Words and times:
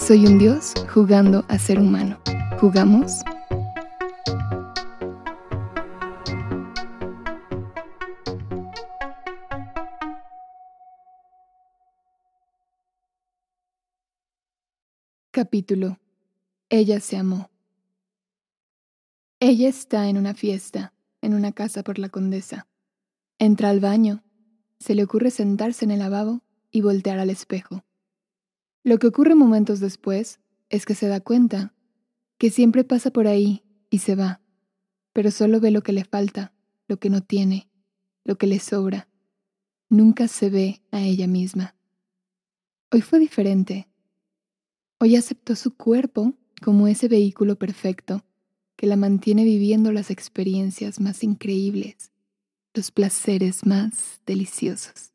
soy 0.00 0.26
un 0.26 0.38
dios 0.38 0.72
jugando 0.92 1.44
a 1.48 1.58
ser 1.58 1.78
humano. 1.78 2.18
¿Jugamos? 2.58 3.20
Capítulo. 15.30 15.98
Ella 16.70 17.00
se 17.00 17.16
amó. 17.16 17.50
Ella 19.38 19.68
está 19.68 20.08
en 20.08 20.18
una 20.18 20.34
fiesta, 20.34 20.92
en 21.20 21.34
una 21.34 21.52
casa 21.52 21.82
por 21.82 21.98
la 21.98 22.08
condesa. 22.08 22.66
Entra 23.38 23.70
al 23.70 23.80
baño. 23.80 24.24
Se 24.78 24.94
le 24.94 25.04
ocurre 25.04 25.30
sentarse 25.30 25.84
en 25.84 25.92
el 25.92 26.00
lavabo 26.00 26.40
y 26.70 26.80
voltear 26.80 27.18
al 27.18 27.30
espejo. 27.30 27.84
Lo 28.82 28.98
que 28.98 29.06
ocurre 29.06 29.34
momentos 29.34 29.80
después 29.80 30.40
es 30.70 30.86
que 30.86 30.94
se 30.94 31.06
da 31.06 31.20
cuenta 31.20 31.74
que 32.38 32.50
siempre 32.50 32.82
pasa 32.82 33.10
por 33.10 33.26
ahí 33.26 33.62
y 33.90 33.98
se 33.98 34.14
va, 34.14 34.40
pero 35.12 35.30
solo 35.30 35.60
ve 35.60 35.70
lo 35.70 35.82
que 35.82 35.92
le 35.92 36.04
falta, 36.04 36.54
lo 36.88 36.98
que 36.98 37.10
no 37.10 37.20
tiene, 37.22 37.70
lo 38.24 38.38
que 38.38 38.46
le 38.46 38.58
sobra. 38.58 39.08
Nunca 39.90 40.28
se 40.28 40.48
ve 40.48 40.82
a 40.92 41.02
ella 41.02 41.26
misma. 41.26 41.76
Hoy 42.90 43.02
fue 43.02 43.18
diferente. 43.18 43.88
Hoy 44.98 45.16
aceptó 45.16 45.56
su 45.56 45.76
cuerpo 45.76 46.34
como 46.62 46.88
ese 46.88 47.08
vehículo 47.08 47.56
perfecto 47.56 48.24
que 48.76 48.86
la 48.86 48.96
mantiene 48.96 49.44
viviendo 49.44 49.92
las 49.92 50.10
experiencias 50.10 51.00
más 51.00 51.22
increíbles, 51.22 52.12
los 52.72 52.90
placeres 52.90 53.66
más 53.66 54.22
deliciosos. 54.24 55.12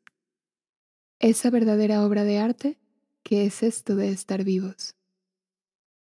Esa 1.18 1.50
verdadera 1.50 2.04
obra 2.04 2.22
de 2.22 2.38
arte 2.38 2.78
¿Qué 3.28 3.44
es 3.44 3.64
esto 3.64 3.96
de 3.96 4.10
estar 4.10 4.44
vivos? 4.44 4.94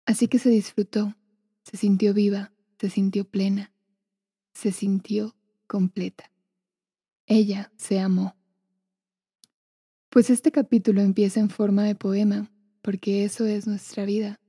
Así 0.05 0.27
que 0.27 0.39
se 0.39 0.49
disfrutó, 0.49 1.15
se 1.63 1.77
sintió 1.77 2.13
viva, 2.13 2.51
se 2.81 2.89
sintió 2.89 3.23
plena, 3.23 3.71
se 4.53 4.73
sintió 4.73 5.33
completa. 5.67 6.29
Ella 7.25 7.71
se 7.77 8.01
amó. 8.01 8.35
Pues 10.09 10.29
este 10.29 10.51
capítulo 10.51 10.99
empieza 10.99 11.39
en 11.39 11.49
forma 11.49 11.85
de 11.85 11.95
poema, 11.95 12.51
porque 12.81 13.23
eso 13.23 13.45
es 13.45 13.67
nuestra 13.67 14.03
vida. 14.03 14.41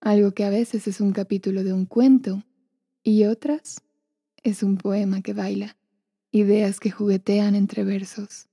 Algo 0.00 0.32
que 0.32 0.44
a 0.44 0.48
veces 0.48 0.88
es 0.88 0.98
un 0.98 1.12
capítulo 1.12 1.62
de 1.62 1.74
un 1.74 1.84
cuento 1.84 2.42
y 3.02 3.24
otras 3.24 3.82
es 4.42 4.62
un 4.62 4.78
poema 4.78 5.20
que 5.20 5.34
baila, 5.34 5.76
ideas 6.30 6.80
que 6.80 6.90
juguetean 6.90 7.54
entre 7.54 7.84
versos. 7.84 8.48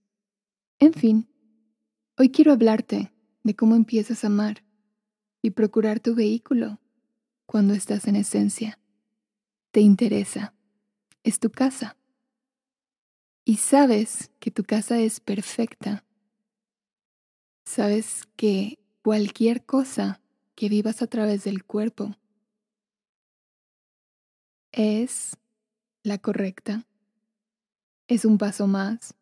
En 0.78 0.92
fin, 0.92 1.30
hoy 2.18 2.32
quiero 2.32 2.52
hablarte 2.52 3.14
de 3.44 3.56
cómo 3.56 3.76
empiezas 3.76 4.24
a 4.24 4.28
amar 4.28 4.64
y 5.42 5.52
procurar 5.52 6.00
tu 6.00 6.16
vehículo 6.16 6.80
cuando 7.46 7.74
estás 7.74 8.08
en 8.08 8.16
esencia. 8.16 8.80
Te 9.72 9.82
interesa. 9.82 10.54
Es 11.24 11.40
tu 11.40 11.50
casa. 11.50 11.98
Y 13.46 13.58
sabes 13.58 14.32
que 14.40 14.52
tu 14.52 14.64
casa 14.64 15.00
es 15.00 15.20
perfecta. 15.20 16.06
Sabes 17.66 18.28
que 18.36 18.80
cualquier 19.02 19.66
cosa 19.66 20.22
que 20.56 20.70
vivas 20.70 21.02
a 21.02 21.08
través 21.08 21.44
del 21.44 21.64
cuerpo 21.64 22.16
es 24.72 25.38
la 26.04 26.18
correcta. 26.18 26.86
Es 28.08 28.26
un 28.26 28.38
paso 28.38 28.68
más. 28.68 29.14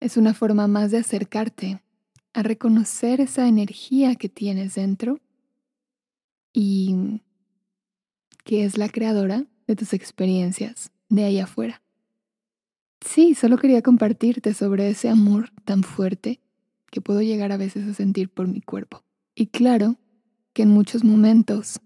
Es 0.00 0.16
una 0.16 0.34
forma 0.34 0.66
más 0.66 0.90
de 0.90 0.98
acercarte 0.98 1.82
a 2.36 2.42
reconocer 2.42 3.22
esa 3.22 3.48
energía 3.48 4.14
que 4.14 4.28
tienes 4.28 4.74
dentro 4.74 5.20
y 6.52 7.22
que 8.44 8.64
es 8.64 8.76
la 8.76 8.90
creadora 8.90 9.46
de 9.66 9.74
tus 9.74 9.94
experiencias 9.94 10.92
de 11.08 11.24
ahí 11.24 11.40
afuera. 11.40 11.80
Sí, 13.00 13.34
solo 13.34 13.56
quería 13.56 13.80
compartirte 13.80 14.52
sobre 14.52 14.90
ese 14.90 15.08
amor 15.08 15.50
tan 15.64 15.82
fuerte 15.82 16.42
que 16.90 17.00
puedo 17.00 17.22
llegar 17.22 17.52
a 17.52 17.56
veces 17.56 17.88
a 17.88 17.94
sentir 17.94 18.28
por 18.28 18.48
mi 18.48 18.60
cuerpo. 18.60 19.02
Y 19.34 19.46
claro 19.46 19.96
que 20.52 20.64
en 20.64 20.68
muchos 20.68 21.04
momentos 21.04 21.80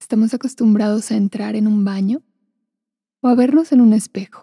estamos 0.00 0.34
acostumbrados 0.34 1.12
a 1.12 1.16
entrar 1.16 1.54
en 1.54 1.68
un 1.68 1.84
baño 1.84 2.24
o 3.20 3.28
a 3.28 3.36
vernos 3.36 3.70
en 3.70 3.80
un 3.80 3.92
espejo 3.92 4.42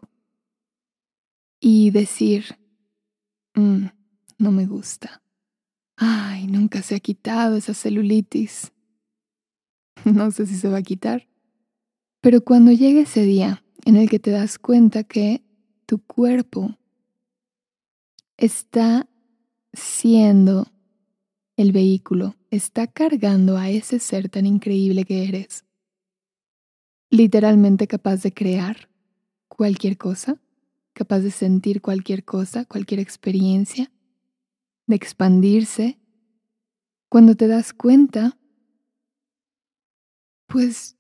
y 1.59 1.91
decir, 1.91 2.57
mm, 3.55 3.87
no 4.37 4.51
me 4.51 4.65
gusta, 4.65 5.21
Ay, 5.97 6.47
nunca 6.47 6.81
se 6.81 6.95
ha 6.95 6.99
quitado 6.99 7.57
esa 7.57 7.73
celulitis. 7.73 8.71
No 10.05 10.29
sé 10.29 10.45
si 10.45 10.55
se 10.55 10.69
va 10.69 10.77
a 10.77 10.83
quitar. 10.83 11.27
Pero 12.21 12.41
cuando 12.41 12.71
llega 12.71 13.01
ese 13.01 13.23
día 13.23 13.63
en 13.85 13.97
el 13.97 14.09
que 14.09 14.19
te 14.19 14.31
das 14.31 14.59
cuenta 14.59 15.03
que 15.03 15.43
tu 15.85 15.99
cuerpo 15.99 16.77
está 18.37 19.07
siendo 19.73 20.67
el 21.57 21.71
vehículo, 21.71 22.35
está 22.51 22.87
cargando 22.87 23.57
a 23.57 23.69
ese 23.69 23.99
ser 23.99 24.29
tan 24.29 24.45
increíble 24.45 25.05
que 25.05 25.27
eres, 25.27 25.65
literalmente 27.09 27.87
capaz 27.87 28.21
de 28.23 28.33
crear 28.33 28.89
cualquier 29.47 29.97
cosa, 29.97 30.41
capaz 30.93 31.19
de 31.19 31.31
sentir 31.31 31.81
cualquier 31.81 32.25
cosa, 32.25 32.65
cualquier 32.65 32.99
experiencia, 32.99 33.91
de 34.87 34.95
expandirse, 34.95 35.99
cuando 37.09 37.35
te 37.35 37.47
das 37.47 37.73
cuenta, 37.73 38.37
pues 40.47 40.97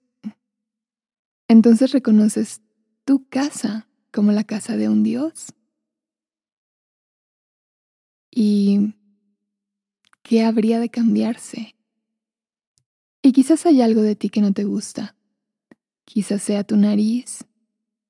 entonces 1.47 1.91
reconoces 1.91 2.61
tu 3.03 3.27
casa 3.27 3.87
como 4.11 4.31
la 4.31 4.43
casa 4.43 4.77
de 4.77 4.89
un 4.89 5.03
Dios. 5.03 5.53
¿Y 8.31 8.95
qué 10.23 10.43
habría 10.43 10.79
de 10.79 10.89
cambiarse? 10.89 11.75
Y 13.21 13.31
quizás 13.31 13.65
hay 13.65 13.81
algo 13.81 14.01
de 14.01 14.15
ti 14.15 14.29
que 14.29 14.41
no 14.41 14.53
te 14.53 14.63
gusta. 14.63 15.15
Quizás 16.05 16.43
sea 16.43 16.63
tu 16.63 16.77
nariz, 16.77 17.45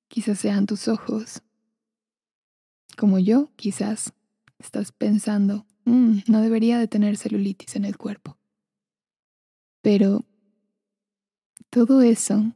quizás 0.08 0.40
sean 0.40 0.66
tus 0.66 0.88
ojos. 0.88 1.42
Como 2.98 3.20
yo, 3.20 3.52
quizás 3.56 4.14
estás 4.60 4.92
pensando, 4.92 5.66
mm, 5.86 6.20
no 6.28 6.42
debería 6.42 6.80
de 6.80 6.88
tener 6.88 7.18
celulitis 7.18 7.76
en 7.76 7.86
el 7.86 7.98
cuerpo. 7.98 8.38
Pero 9.82 10.26
todo 11.70 12.02
eso 12.02 12.54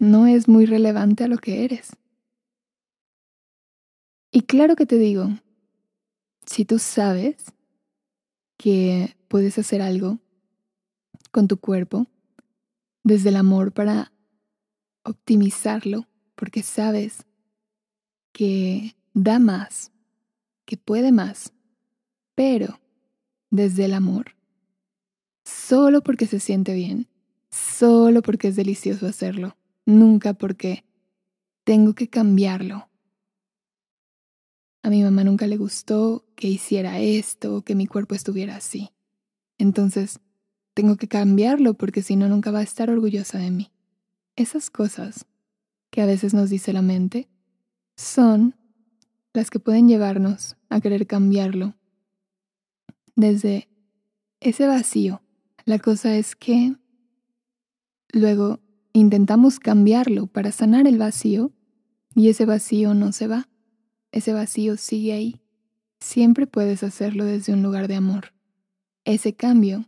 no 0.00 0.26
es 0.26 0.48
muy 0.48 0.66
relevante 0.66 1.24
a 1.24 1.28
lo 1.28 1.38
que 1.38 1.64
eres. 1.64 1.96
Y 4.32 4.42
claro 4.42 4.74
que 4.74 4.86
te 4.86 4.98
digo, 4.98 5.28
si 6.44 6.64
tú 6.64 6.78
sabes 6.78 7.52
que 8.56 9.16
puedes 9.28 9.58
hacer 9.58 9.80
algo 9.82 10.18
con 11.30 11.46
tu 11.46 11.58
cuerpo, 11.58 12.06
desde 13.04 13.28
el 13.28 13.36
amor 13.36 13.72
para 13.72 14.12
optimizarlo, 15.04 16.08
porque 16.34 16.62
sabes 16.62 17.26
que 18.32 18.96
da 19.14 19.38
más, 19.38 19.92
que 20.66 20.76
puede 20.76 21.12
más, 21.12 21.52
pero 22.34 22.80
desde 23.50 23.84
el 23.84 23.94
amor, 23.94 24.36
solo 25.44 26.02
porque 26.02 26.26
se 26.26 26.40
siente 26.40 26.74
bien, 26.74 27.08
solo 27.50 28.22
porque 28.22 28.48
es 28.48 28.56
delicioso 28.56 29.06
hacerlo, 29.06 29.56
nunca 29.86 30.34
porque 30.34 30.84
tengo 31.62 31.94
que 31.94 32.08
cambiarlo. 32.08 32.88
A 34.82 34.90
mi 34.90 35.02
mamá 35.02 35.24
nunca 35.24 35.46
le 35.46 35.56
gustó 35.56 36.26
que 36.34 36.48
hiciera 36.48 36.98
esto 36.98 37.56
o 37.56 37.62
que 37.62 37.74
mi 37.74 37.86
cuerpo 37.86 38.14
estuviera 38.14 38.56
así. 38.56 38.90
Entonces, 39.56 40.20
tengo 40.74 40.96
que 40.96 41.08
cambiarlo 41.08 41.74
porque 41.74 42.02
si 42.02 42.16
no, 42.16 42.28
nunca 42.28 42.50
va 42.50 42.58
a 42.58 42.64
estar 42.64 42.90
orgullosa 42.90 43.38
de 43.38 43.50
mí. 43.50 43.70
Esas 44.36 44.68
cosas 44.68 45.24
que 45.90 46.02
a 46.02 46.06
veces 46.06 46.34
nos 46.34 46.50
dice 46.50 46.72
la 46.72 46.82
mente 46.82 47.28
son 47.96 48.56
las 49.34 49.50
que 49.50 49.58
pueden 49.58 49.88
llevarnos 49.88 50.56
a 50.70 50.80
querer 50.80 51.06
cambiarlo 51.06 51.74
desde 53.16 53.68
ese 54.40 54.66
vacío. 54.66 55.22
La 55.64 55.78
cosa 55.80 56.16
es 56.16 56.36
que 56.36 56.76
luego 58.12 58.60
intentamos 58.92 59.58
cambiarlo 59.58 60.28
para 60.28 60.52
sanar 60.52 60.86
el 60.86 60.98
vacío 60.98 61.52
y 62.14 62.28
ese 62.28 62.46
vacío 62.46 62.94
no 62.94 63.10
se 63.10 63.26
va. 63.26 63.48
Ese 64.12 64.32
vacío 64.32 64.76
sigue 64.76 65.12
ahí. 65.12 65.42
Siempre 65.98 66.46
puedes 66.46 66.84
hacerlo 66.84 67.24
desde 67.24 67.52
un 67.52 67.62
lugar 67.62 67.88
de 67.88 67.96
amor. 67.96 68.34
Ese 69.04 69.34
cambio 69.34 69.86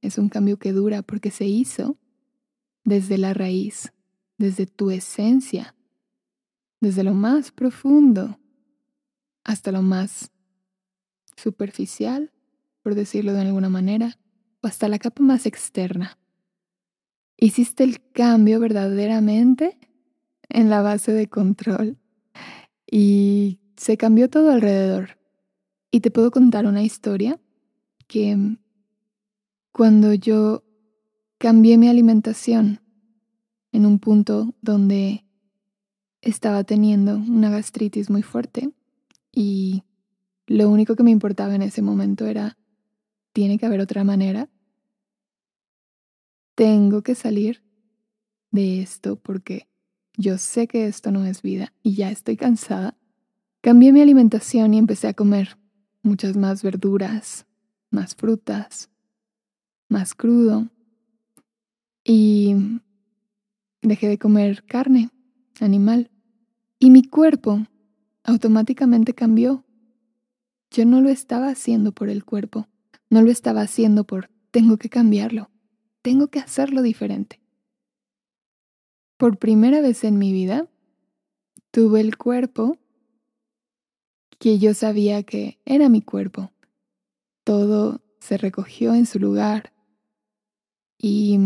es 0.00 0.18
un 0.18 0.28
cambio 0.28 0.58
que 0.58 0.72
dura 0.72 1.02
porque 1.02 1.30
se 1.30 1.46
hizo 1.46 1.96
desde 2.82 3.16
la 3.16 3.32
raíz, 3.32 3.92
desde 4.38 4.66
tu 4.66 4.90
esencia, 4.90 5.76
desde 6.80 7.04
lo 7.04 7.14
más 7.14 7.52
profundo 7.52 8.38
hasta 9.48 9.72
lo 9.72 9.80
más 9.80 10.30
superficial, 11.34 12.30
por 12.82 12.94
decirlo 12.94 13.32
de 13.32 13.40
alguna 13.40 13.70
manera, 13.70 14.18
o 14.60 14.66
hasta 14.66 14.88
la 14.88 14.98
capa 14.98 15.22
más 15.22 15.46
externa. 15.46 16.18
Hiciste 17.38 17.82
el 17.82 17.98
cambio 18.12 18.60
verdaderamente 18.60 19.78
en 20.50 20.68
la 20.68 20.82
base 20.82 21.12
de 21.12 21.28
control 21.28 21.96
y 22.86 23.58
se 23.74 23.96
cambió 23.96 24.28
todo 24.28 24.50
alrededor. 24.50 25.18
Y 25.90 26.00
te 26.00 26.10
puedo 26.10 26.30
contar 26.30 26.66
una 26.66 26.82
historia 26.82 27.40
que 28.06 28.36
cuando 29.72 30.12
yo 30.12 30.62
cambié 31.38 31.78
mi 31.78 31.88
alimentación 31.88 32.82
en 33.72 33.86
un 33.86 33.98
punto 33.98 34.54
donde 34.60 35.24
estaba 36.20 36.64
teniendo 36.64 37.16
una 37.16 37.48
gastritis 37.48 38.10
muy 38.10 38.20
fuerte 38.20 38.74
y 39.38 39.84
lo 40.48 40.68
único 40.68 40.96
que 40.96 41.04
me 41.04 41.12
importaba 41.12 41.54
en 41.54 41.62
ese 41.62 41.80
momento 41.80 42.26
era, 42.26 42.58
tiene 43.32 43.56
que 43.56 43.66
haber 43.66 43.78
otra 43.80 44.02
manera. 44.02 44.50
Tengo 46.56 47.02
que 47.02 47.14
salir 47.14 47.62
de 48.50 48.82
esto 48.82 49.14
porque 49.14 49.68
yo 50.16 50.38
sé 50.38 50.66
que 50.66 50.88
esto 50.88 51.12
no 51.12 51.24
es 51.24 51.40
vida 51.40 51.72
y 51.84 51.94
ya 51.94 52.10
estoy 52.10 52.36
cansada. 52.36 52.96
Cambié 53.60 53.92
mi 53.92 54.00
alimentación 54.00 54.74
y 54.74 54.78
empecé 54.78 55.06
a 55.06 55.14
comer 55.14 55.56
muchas 56.02 56.36
más 56.36 56.64
verduras, 56.64 57.46
más 57.92 58.16
frutas, 58.16 58.90
más 59.88 60.16
crudo. 60.16 60.66
Y 62.02 62.56
dejé 63.82 64.08
de 64.08 64.18
comer 64.18 64.64
carne 64.64 65.10
animal. 65.60 66.10
Y 66.80 66.90
mi 66.90 67.04
cuerpo 67.04 67.68
automáticamente 68.28 69.14
cambió. 69.14 69.64
Yo 70.70 70.84
no 70.84 71.00
lo 71.00 71.08
estaba 71.08 71.48
haciendo 71.48 71.92
por 71.92 72.10
el 72.10 72.26
cuerpo, 72.26 72.68
no 73.08 73.22
lo 73.22 73.30
estaba 73.30 73.62
haciendo 73.62 74.04
por 74.04 74.30
tengo 74.50 74.76
que 74.76 74.90
cambiarlo, 74.90 75.50
tengo 76.02 76.28
que 76.28 76.38
hacerlo 76.38 76.82
diferente. 76.82 77.40
Por 79.16 79.38
primera 79.38 79.80
vez 79.80 80.04
en 80.04 80.18
mi 80.18 80.32
vida, 80.32 80.68
tuve 81.70 82.02
el 82.02 82.18
cuerpo 82.18 82.76
que 84.38 84.58
yo 84.58 84.74
sabía 84.74 85.22
que 85.22 85.58
era 85.64 85.88
mi 85.88 86.02
cuerpo. 86.02 86.52
Todo 87.44 88.02
se 88.20 88.36
recogió 88.36 88.94
en 88.94 89.06
su 89.06 89.18
lugar 89.18 89.72
y 90.98 91.38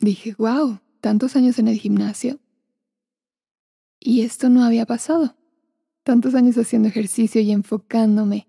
dije, 0.00 0.34
wow, 0.38 0.80
tantos 1.00 1.36
años 1.36 1.60
en 1.60 1.68
el 1.68 1.78
gimnasio 1.78 2.40
y 4.00 4.22
esto 4.22 4.48
no 4.48 4.64
había 4.64 4.84
pasado 4.84 5.37
tantos 6.08 6.34
años 6.34 6.56
haciendo 6.56 6.88
ejercicio 6.88 7.38
y 7.42 7.50
enfocándome. 7.50 8.48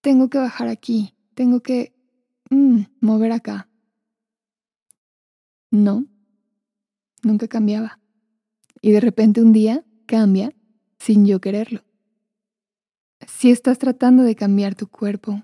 Tengo 0.00 0.30
que 0.30 0.38
bajar 0.38 0.68
aquí, 0.68 1.16
tengo 1.34 1.64
que 1.64 1.96
mm, 2.48 2.82
mover 3.00 3.32
acá. 3.32 3.68
No, 5.72 6.06
nunca 7.24 7.48
cambiaba. 7.48 7.98
Y 8.80 8.92
de 8.92 9.00
repente 9.00 9.42
un 9.42 9.52
día 9.52 9.84
cambia 10.06 10.54
sin 11.00 11.26
yo 11.26 11.40
quererlo. 11.40 11.82
Si 13.26 13.50
estás 13.50 13.80
tratando 13.80 14.22
de 14.22 14.36
cambiar 14.36 14.76
tu 14.76 14.86
cuerpo, 14.86 15.42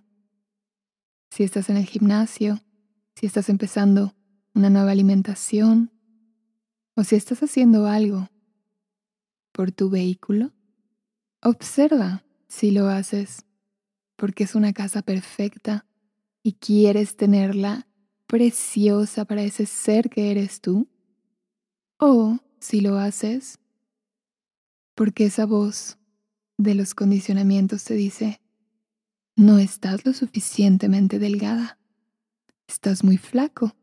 si 1.29 1.43
estás 1.43 1.71
en 1.71 1.77
el 1.77 1.87
gimnasio, 1.87 2.61
si 3.17 3.27
estás 3.27 3.49
empezando 3.49 4.15
una 4.55 4.71
nueva 4.71 4.93
alimentación, 4.93 5.91
o 6.95 7.03
si 7.03 7.17
estás 7.17 7.43
haciendo 7.43 7.89
algo 7.89 8.29
por 9.51 9.73
tu 9.73 9.91
vehículo, 9.91 10.53
Observa 11.43 12.23
si 12.49 12.71
lo 12.71 12.89
haces 12.89 13.47
porque 14.17 14.45
es 14.45 14.55
una 14.55 14.75
casa 14.75 15.01
perfecta 15.01 15.87
y 16.43 16.53
quieres 16.55 17.17
tenerla 17.17 17.87
preciosa 18.27 19.25
para 19.25 19.43
ese 19.43 19.65
ser 19.65 20.11
que 20.11 20.31
eres 20.31 20.61
tú. 20.61 20.87
O 21.99 22.39
si 22.59 22.83
lo 22.83 22.99
haces 22.99 23.59
porque 24.95 25.25
esa 25.25 25.47
voz 25.47 25.99
de 26.59 26.75
los 26.75 26.95
condicionamientos 26.95 27.85
te 27.85 27.95
dice, 27.95 28.43
no 29.35 29.59
estás 29.59 30.05
lo 30.05 30.13
suficientemente 30.13 31.19
delgada, 31.19 31.79
estás 32.69 33.03
muy 33.03 33.17
flaco, 33.17 33.75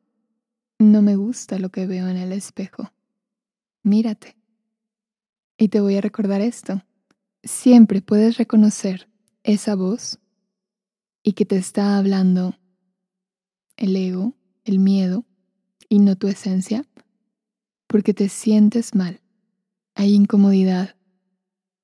no 0.78 1.02
me 1.02 1.16
gusta 1.16 1.58
lo 1.58 1.70
que 1.70 1.88
veo 1.88 2.08
en 2.08 2.18
el 2.18 2.32
espejo, 2.34 2.94
mírate. 3.82 4.38
Y 5.58 5.70
te 5.70 5.82
voy 5.82 5.96
a 5.96 6.02
recordar 6.02 6.42
esto 6.42 6.84
siempre 7.44 8.02
puedes 8.02 8.38
reconocer 8.38 9.10
esa 9.44 9.76
voz 9.76 10.20
y 11.24 11.34
que 11.34 11.46
te 11.46 11.58
está 11.58 11.98
hablando 11.98 12.56
el 13.76 13.96
ego, 13.96 14.34
el 14.64 14.80
miedo 14.80 15.26
y 15.90 16.00
no 16.00 16.16
tu 16.16 16.28
esencia, 16.28 16.86
porque 17.88 18.14
te 18.14 18.30
sientes 18.30 18.96
mal. 18.96 19.22
Hay 19.96 20.14
incomodidad, 20.14 20.96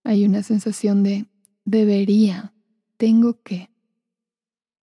hay 0.04 0.26
una 0.26 0.44
sensación 0.44 1.04
de 1.04 1.28
debería, 1.66 2.54
tengo 2.98 3.42
que. 3.42 3.70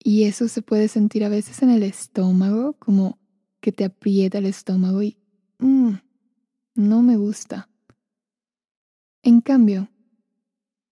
Y 0.03 0.25
eso 0.25 0.49
se 0.49 0.63
puede 0.63 0.89
sentir 0.89 1.25
a 1.25 1.29
veces 1.29 1.63
en 1.63 1.71
el 1.71 1.83
estómago, 1.83 2.75
como 2.75 3.19
que 3.61 3.73
te 3.73 3.85
aprieta 3.85 4.39
el 4.39 4.47
estómago 4.47 5.03
y 5.03 5.19
mm, 5.59 5.93
no 6.75 7.03
me 7.03 7.17
gusta. 7.17 7.69
En 9.23 9.43
cambio, 9.43 9.91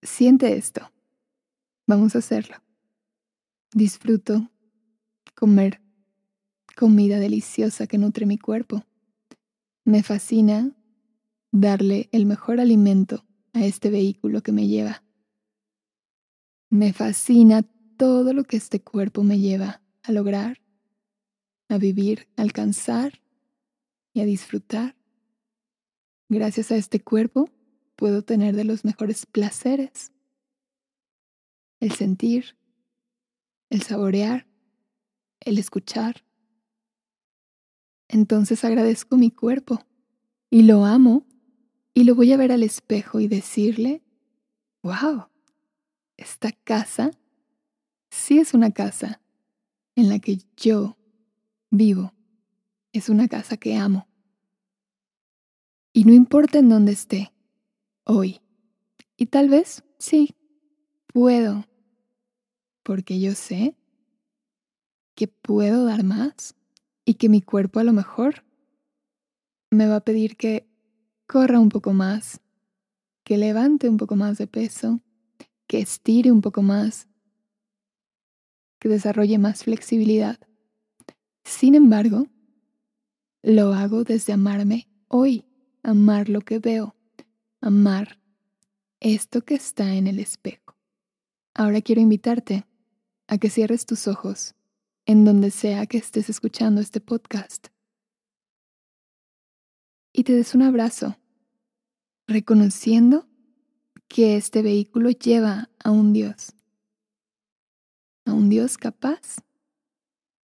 Siente 0.02 0.56
esto. 0.56 0.90
Vamos 1.86 2.14
a 2.14 2.18
hacerlo. 2.18 2.56
Disfruto 3.72 4.50
comer 5.34 5.80
comida 6.76 7.18
deliciosa 7.18 7.86
que 7.86 7.98
nutre 7.98 8.24
mi 8.24 8.38
cuerpo. 8.38 8.84
Me 9.84 10.02
fascina 10.02 10.70
darle 11.50 12.08
el 12.12 12.26
mejor 12.26 12.60
alimento 12.60 13.24
a 13.52 13.64
este 13.64 13.90
vehículo 13.90 14.42
que 14.42 14.52
me 14.52 14.68
lleva. 14.68 15.02
Me 16.70 16.92
fascina 16.92 17.62
todo 17.96 18.32
lo 18.32 18.44
que 18.44 18.56
este 18.56 18.80
cuerpo 18.80 19.24
me 19.24 19.40
lleva 19.40 19.82
a 20.02 20.12
lograr, 20.12 20.60
a 21.68 21.78
vivir, 21.78 22.28
a 22.36 22.42
alcanzar 22.42 23.20
y 24.12 24.20
a 24.20 24.24
disfrutar. 24.24 24.94
Gracias 26.28 26.70
a 26.70 26.76
este 26.76 27.00
cuerpo 27.00 27.48
puedo 27.98 28.22
tener 28.22 28.54
de 28.54 28.62
los 28.62 28.84
mejores 28.84 29.26
placeres. 29.26 30.12
El 31.80 31.90
sentir, 31.90 32.56
el 33.70 33.82
saborear, 33.82 34.46
el 35.40 35.58
escuchar. 35.58 36.24
Entonces 38.06 38.64
agradezco 38.64 39.16
mi 39.16 39.32
cuerpo 39.32 39.84
y 40.48 40.62
lo 40.62 40.84
amo 40.84 41.26
y 41.92 42.04
lo 42.04 42.14
voy 42.14 42.32
a 42.32 42.36
ver 42.36 42.52
al 42.52 42.62
espejo 42.62 43.18
y 43.18 43.26
decirle, 43.26 44.04
wow, 44.84 45.26
esta 46.16 46.52
casa 46.52 47.10
sí 48.10 48.38
es 48.38 48.54
una 48.54 48.70
casa 48.70 49.20
en 49.96 50.08
la 50.08 50.20
que 50.20 50.38
yo 50.56 50.96
vivo. 51.70 52.14
Es 52.92 53.08
una 53.08 53.26
casa 53.26 53.56
que 53.56 53.74
amo. 53.76 54.06
Y 55.92 56.04
no 56.04 56.12
importa 56.12 56.60
en 56.60 56.68
dónde 56.68 56.92
esté, 56.92 57.32
hoy. 58.08 58.40
Y 59.16 59.26
tal 59.26 59.48
vez 59.48 59.84
sí, 59.98 60.34
puedo, 61.06 61.64
porque 62.82 63.20
yo 63.20 63.32
sé 63.34 63.76
que 65.14 65.28
puedo 65.28 65.84
dar 65.84 66.02
más 66.02 66.56
y 67.04 67.14
que 67.14 67.28
mi 67.28 67.42
cuerpo 67.42 67.80
a 67.80 67.84
lo 67.84 67.92
mejor 67.92 68.44
me 69.70 69.86
va 69.86 69.96
a 69.96 70.04
pedir 70.04 70.36
que 70.36 70.66
corra 71.26 71.60
un 71.60 71.68
poco 71.68 71.92
más, 71.92 72.40
que 73.24 73.36
levante 73.36 73.88
un 73.88 73.98
poco 73.98 74.16
más 74.16 74.38
de 74.38 74.46
peso, 74.46 75.00
que 75.66 75.80
estire 75.80 76.32
un 76.32 76.40
poco 76.40 76.62
más, 76.62 77.08
que 78.78 78.88
desarrolle 78.88 79.38
más 79.38 79.64
flexibilidad. 79.64 80.38
Sin 81.44 81.74
embargo, 81.74 82.26
lo 83.42 83.74
hago 83.74 84.04
desde 84.04 84.32
amarme 84.32 84.88
hoy, 85.08 85.44
amar 85.82 86.28
lo 86.28 86.40
que 86.40 86.58
veo, 86.58 86.94
amar 87.60 88.20
esto 89.00 89.42
que 89.44 89.54
está 89.54 89.94
en 89.94 90.06
el 90.06 90.18
espejo. 90.18 90.76
Ahora 91.54 91.80
quiero 91.80 92.00
invitarte 92.00 92.66
a 93.26 93.38
que 93.38 93.50
cierres 93.50 93.86
tus 93.86 94.08
ojos 94.08 94.54
en 95.06 95.24
donde 95.24 95.50
sea 95.50 95.86
que 95.86 95.98
estés 95.98 96.28
escuchando 96.28 96.80
este 96.80 97.00
podcast 97.00 97.68
y 100.18 100.24
te 100.24 100.32
des 100.32 100.54
un 100.56 100.62
abrazo, 100.62 101.16
reconociendo 102.26 103.28
que 104.08 104.36
este 104.36 104.62
vehículo 104.62 105.10
lleva 105.10 105.70
a 105.82 105.92
un 105.92 106.12
Dios, 106.12 106.54
a 108.24 108.32
un 108.32 108.48
Dios 108.48 108.78
capaz 108.78 109.36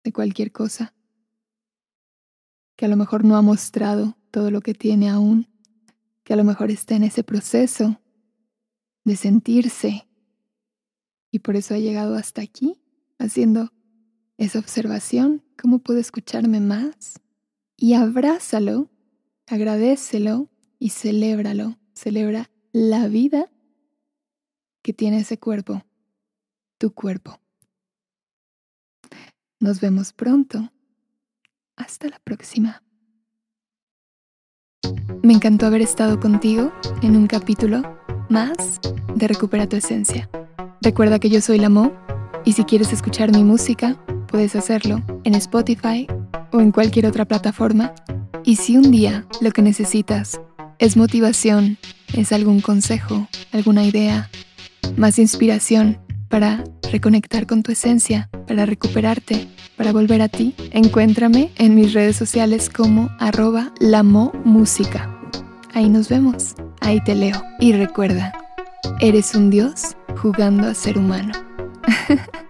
de 0.05 0.13
cualquier 0.13 0.53
cosa, 0.53 0.95
que 2.77 2.85
a 2.85 2.89
lo 2.89 2.97
mejor 2.97 3.25
no 3.25 3.37
ha 3.37 3.43
mostrado 3.43 4.17
todo 4.31 4.53
lo 4.53 4.61
que 4.61 4.75
tiene 4.75 5.11
aún, 5.11 5.49
que 6.25 6.33
a 6.33 6.37
lo 6.37 6.45
mejor 6.45 6.71
está 6.71 6.97
en 6.97 7.05
ese 7.05 7.23
proceso 7.23 8.01
de 9.05 9.17
sentirse 9.17 10.09
y 11.31 11.41
por 11.41 11.57
eso 11.57 11.75
ha 11.75 11.79
llegado 11.79 12.17
hasta 12.17 12.43
aquí 12.43 12.81
haciendo 13.19 13.73
esa 14.39 14.59
observación, 14.59 15.43
cómo 15.61 15.79
puedo 15.79 16.01
escucharme 16.01 16.61
más 16.61 17.21
y 17.77 17.95
abrázalo, 17.95 18.91
agradecelo 19.47 20.49
y 20.79 20.91
celébralo, 20.91 21.79
celebra 21.93 22.51
la 22.73 23.07
vida 23.09 23.51
que 24.83 24.93
tiene 24.93 25.19
ese 25.19 25.39
cuerpo, 25.39 25.85
tu 26.79 26.93
cuerpo. 26.93 27.41
Nos 29.61 29.81
vemos 29.81 30.13
pronto. 30.13 30.71
Hasta 31.77 32.09
la 32.09 32.19
próxima. 32.19 32.84
Me 35.23 35.33
encantó 35.33 35.67
haber 35.67 35.83
estado 35.83 36.21
contigo 36.21 36.73
en 37.03 37.17
un 37.17 37.27
capítulo 37.27 37.83
más 38.29 38.81
de 39.15 39.29
Recupera 39.29 39.69
tu 39.69 39.77
Esencia. 39.77 40.29
Recuerda 40.81 41.19
que 41.19 41.31
yo 41.31 41.41
soy 41.41 41.59
la 41.59 41.69
Mo 41.69 41.93
y 42.45 42.53
si 42.53 42.65
quieres 42.65 42.93
escuchar 42.93 43.33
mi 43.33 43.43
música, 43.45 43.97
puedes 44.29 44.55
hacerlo 44.57 45.03
en 45.25 45.35
Spotify 45.35 46.07
o 46.53 46.61
en 46.61 46.73
cualquier 46.73 47.07
otra 47.07 47.25
plataforma. 47.25 47.95
Y 48.45 48.57
si 48.57 48.77
un 48.77 48.91
día 48.91 49.27
lo 49.41 49.51
que 49.51 49.63
necesitas 49.63 50.41
es 50.79 50.97
motivación, 50.97 51.79
es 52.15 52.33
algún 52.33 52.61
consejo, 52.61 53.29
alguna 53.53 53.85
idea, 53.85 54.29
más 54.97 55.19
inspiración 55.19 55.99
para 56.29 56.65
reconectar 56.93 57.47
con 57.47 57.63
tu 57.63 57.73
esencia, 57.73 58.29
para 58.47 58.67
recuperarte, 58.67 59.49
para 59.77 59.93
volver 59.93 60.23
a 60.23 60.29
ti, 60.29 60.55
encuéntrame 60.71 61.51
en 61.57 61.75
mis 61.75 61.93
redes 61.93 62.17
sociales 62.17 62.71
como 62.71 63.11
arroba 63.19 63.73
música. 64.45 65.11
Ahí 65.73 65.89
nos 65.89 66.09
vemos, 66.09 66.55
ahí 66.81 67.03
te 67.05 67.15
leo. 67.15 67.43
Y 67.59 67.73
recuerda, 67.73 68.33
eres 69.01 69.35
un 69.35 69.51
dios 69.51 69.97
jugando 70.17 70.69
a 70.69 70.75
ser 70.75 70.99
humano. 70.99 71.33